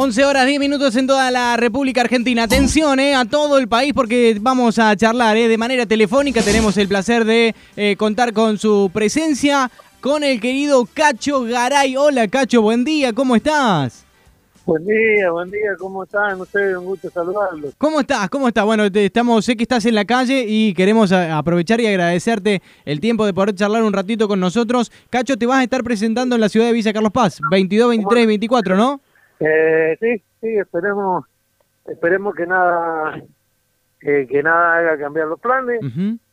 [0.00, 2.44] 11 horas 10 minutos en toda la República Argentina.
[2.44, 6.40] Atención eh, a todo el país porque vamos a charlar eh, de manera telefónica.
[6.40, 9.68] Tenemos el placer de eh, contar con su presencia
[10.00, 11.96] con el querido Cacho Garay.
[11.96, 14.04] Hola Cacho, buen día, ¿cómo estás?
[14.64, 16.76] Buen día, buen día, ¿cómo están ustedes?
[16.76, 17.74] Un gusto saludarlos.
[17.76, 18.30] ¿Cómo estás?
[18.30, 18.64] ¿Cómo estás?
[18.66, 22.62] Bueno, te, estamos, sé que estás en la calle y queremos a- aprovechar y agradecerte
[22.84, 24.92] el tiempo de poder charlar un ratito con nosotros.
[25.10, 28.22] Cacho, te vas a estar presentando en la ciudad de Villa Carlos Paz, 22, 23
[28.22, 29.00] y 24, ¿no?
[29.40, 31.24] Eh, sí, sí, esperemos,
[31.86, 33.22] esperemos que nada,
[34.00, 35.80] que, que nada haga cambiar los planes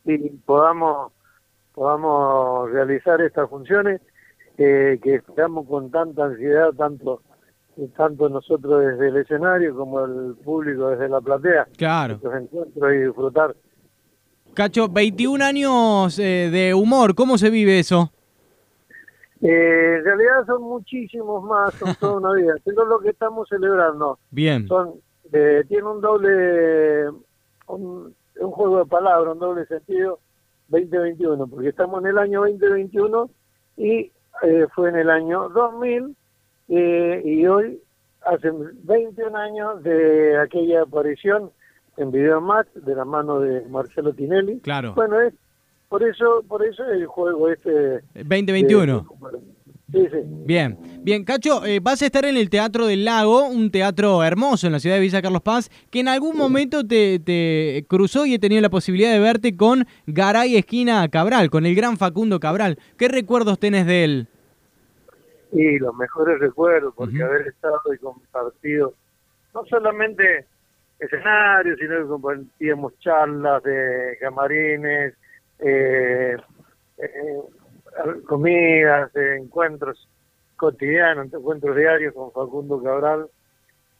[0.04, 1.12] y podamos,
[1.72, 4.00] podamos realizar estas funciones
[4.58, 7.22] eh, que esperamos con tanta ansiedad, tanto,
[7.96, 12.18] tanto nosotros desde el escenario como el público desde la platea, Claro.
[12.22, 13.54] los encuentros y disfrutar.
[14.54, 18.10] Cacho, 21 años eh, de humor, ¿cómo se vive eso?
[19.48, 24.18] Eh, en realidad son muchísimos más, son toda una vida, pero lo que estamos celebrando
[24.30, 24.66] Bien.
[24.66, 24.94] son
[25.32, 27.08] eh, tiene un doble
[27.68, 30.20] un, un juego de palabras un doble sentido
[30.68, 33.30] 2021 porque estamos en el año 2021
[33.76, 34.12] y
[34.42, 36.16] eh, fue en el año 2000
[36.68, 37.80] eh, y hoy
[38.24, 41.50] hace 21 años de aquella aparición
[41.96, 44.94] en Video Match de la mano de Marcelo Tinelli Claro.
[44.94, 45.34] bueno es
[45.88, 49.06] por eso por eso el juego este 2021.
[49.92, 53.70] sí sí Bien, bien, Cacho, eh, vas a estar en el Teatro del Lago, un
[53.70, 57.84] teatro hermoso en la ciudad de Villa Carlos Paz, que en algún momento te, te
[57.88, 61.96] cruzó y he tenido la posibilidad de verte con Garay Esquina Cabral, con el gran
[61.96, 62.78] Facundo Cabral.
[62.96, 64.28] ¿Qué recuerdos tenés de él?
[65.52, 68.94] Y los mejores recuerdos, porque haber estado y compartido,
[69.54, 70.46] no solamente
[70.98, 75.14] escenarios, sino que compartíamos charlas de camarines,
[75.58, 76.36] eh,
[76.98, 77.42] eh,
[78.26, 80.08] comidas, encuentros
[80.56, 83.28] cotidianos, encuentros diarios con Facundo Cabral.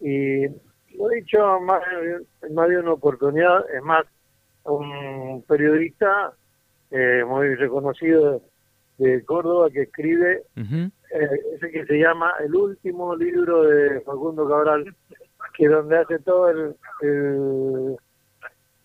[0.00, 0.46] Y
[0.96, 1.82] lo he dicho más,
[2.42, 4.04] en más de una oportunidad, es más,
[4.64, 6.32] un periodista
[6.90, 8.42] eh, muy reconocido
[8.98, 10.90] de Córdoba que escribe eh,
[11.54, 14.94] ese que se llama El último libro de Facundo Cabral,
[15.56, 17.96] que donde hace todo el, el,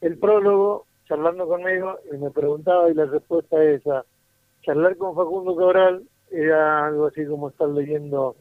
[0.02, 4.06] el prólogo charlando conmigo y me preguntaba y la respuesta es esa.
[4.62, 8.38] Charlar con Facundo Cabral era algo así como estar leyendo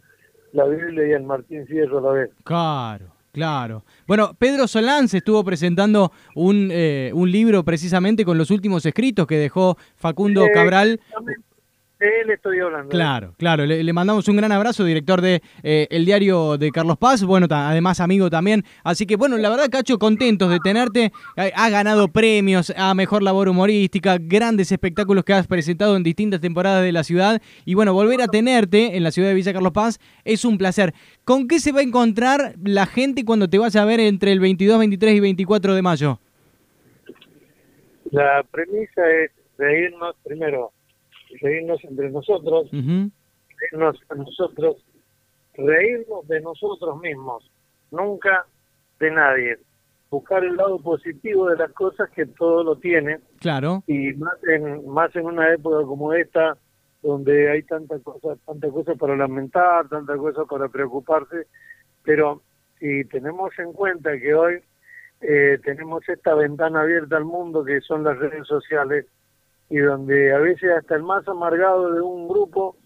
[0.52, 2.30] la Biblia y el Martín Fierro a la vez.
[2.44, 3.82] Claro, claro.
[4.06, 9.26] Bueno, Pedro Solán se estuvo presentando un, eh, un libro precisamente con los últimos escritos
[9.26, 11.00] que dejó Facundo Eh, Cabral.
[11.12, 11.42] también
[12.00, 12.88] De él estoy hablando.
[12.88, 13.66] Claro, claro.
[13.66, 17.46] Le, le mandamos un gran abrazo, director de eh, El Diario de Carlos Paz, bueno,
[17.50, 18.64] además amigo también.
[18.82, 21.12] Así que, bueno, la verdad, Cacho, contentos de tenerte.
[21.36, 26.82] Ha, ganado premios a Mejor Labor Humorística, grandes espectáculos que has presentado en distintas temporadas
[26.82, 27.42] de la ciudad.
[27.66, 30.94] Y bueno, volver a tenerte en la ciudad de Villa Carlos Paz es un placer.
[31.24, 34.40] ¿Con qué se va a encontrar la gente cuando te vaya a ver entre el
[34.40, 36.18] 22, 23 y 24 de mayo?
[38.10, 40.72] La premisa es reírnos primero,
[41.40, 44.76] reírnos entre nosotros, reírnos a nosotros,
[45.54, 47.50] reírnos de nosotros mismos,
[47.90, 48.46] nunca
[48.98, 49.58] de nadie.
[50.10, 53.84] Buscar el lado positivo de las cosas que todo lo tiene Claro.
[53.86, 56.56] y más en más en una época como esta
[57.02, 61.46] donde hay tanta cosa, tanta cosa para lamentar, tanta cosa para preocuparse,
[62.02, 62.42] pero
[62.78, 64.60] si tenemos en cuenta que hoy
[65.20, 69.06] eh, tenemos esta ventana abierta al mundo que son las redes sociales
[69.70, 72.76] y donde a veces hasta el más amargado de un grupo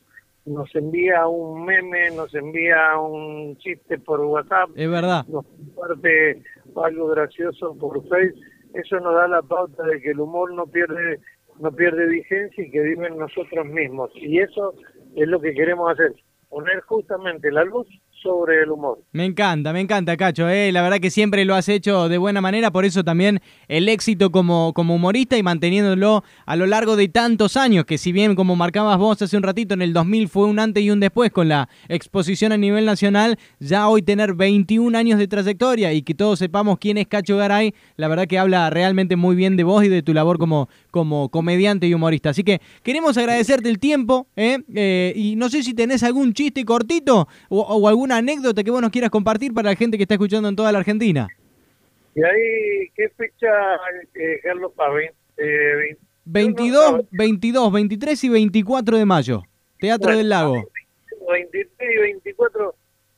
[0.44, 5.24] nos envía un meme, nos envía un chiste por WhatsApp, Es verdad.
[5.28, 6.42] nos comparte
[6.76, 8.44] algo gracioso por Facebook,
[8.74, 11.20] eso nos da la pauta de que el humor no pierde
[11.60, 14.10] no pierde vigencia y que vive en nosotros mismos.
[14.16, 14.74] Y eso
[15.14, 16.12] es lo que queremos hacer,
[16.48, 17.86] poner justamente la luz
[18.24, 18.98] sobre el humor.
[19.12, 20.48] Me encanta, me encanta, Cacho.
[20.48, 20.72] eh.
[20.72, 24.32] La verdad que siempre lo has hecho de buena manera, por eso también el éxito
[24.32, 28.56] como, como humorista y manteniéndolo a lo largo de tantos años, que si bien como
[28.56, 31.48] marcabas vos hace un ratito, en el 2000 fue un antes y un después con
[31.48, 36.38] la exposición a nivel nacional, ya hoy tener 21 años de trayectoria y que todos
[36.38, 39.88] sepamos quién es Cacho Garay, la verdad que habla realmente muy bien de vos y
[39.88, 42.30] de tu labor como, como comediante y humorista.
[42.30, 44.60] Así que queremos agradecerte el tiempo ¿eh?
[44.74, 48.80] Eh, y no sé si tenés algún chiste cortito o, o alguna anécdota que vos
[48.80, 51.28] nos quieras compartir para la gente que está escuchando en toda la Argentina.
[52.14, 53.48] Y ahí, ¿qué fecha,
[54.14, 55.12] eh, Carlos Pavén?
[55.36, 59.42] Eh, 22, 22, 23 y 24 de mayo.
[59.78, 60.64] Teatro Bueno, del Lago.
[61.30, 62.74] 23 y 24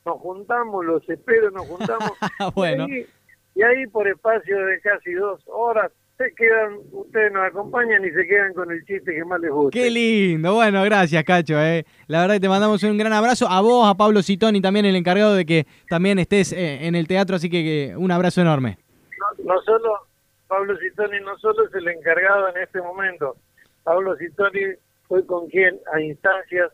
[0.07, 2.13] nos juntamos, los espero, nos juntamos.
[2.55, 2.89] bueno.
[2.89, 3.07] Y ahí,
[3.55, 8.27] y ahí por espacio de casi dos horas se quedan, ustedes nos acompañan y se
[8.27, 9.79] quedan con el chiste que más les gusta.
[9.79, 10.55] Qué lindo.
[10.55, 11.61] Bueno, gracias, Cacho.
[11.61, 11.85] Eh.
[12.07, 13.47] La verdad que te mandamos un gran abrazo.
[13.49, 17.07] A vos, a Pablo Citoni, también el encargado de que también estés eh, en el
[17.07, 18.79] teatro, así que, un abrazo enorme.
[19.19, 20.07] No, no, solo,
[20.49, 23.37] Pablo Citoni no solo es el encargado en este momento.
[23.85, 24.75] Pablo Citoni
[25.09, 26.73] fue con quien a instancias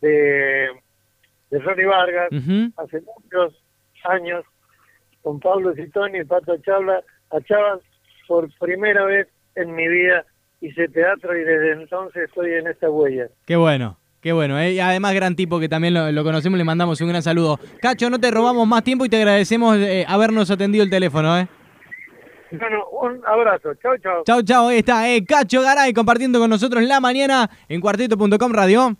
[0.00, 0.68] de,
[1.50, 2.28] de Ronnie Vargas,
[2.76, 3.62] hace muchos
[4.04, 4.44] años,
[5.22, 7.80] con Pablo Citoni y Pato Chabla, a Chavas
[8.30, 10.24] por primera vez en mi vida
[10.60, 13.26] hice teatro y desde entonces estoy en esta huella.
[13.44, 13.98] Qué bueno.
[14.20, 14.74] Qué bueno, ¿eh?
[14.74, 17.58] y además gran tipo que también lo, conocemos, le mandamos un gran saludo.
[17.80, 21.38] Cacho, no te robamos más tiempo y te agradecemos eh, habernos atendido el teléfono.
[21.38, 21.48] ¿eh?
[22.52, 24.22] Bueno, un abrazo, chao, chao.
[24.24, 28.94] Chao, chao, ahí está, eh, Cacho Garay compartiendo con nosotros la mañana en cuarteto.com radio.